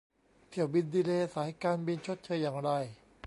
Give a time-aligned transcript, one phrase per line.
[0.49, 2.69] เที่ยวบินดีเลย์สายการบินชดเชยอย่างไร?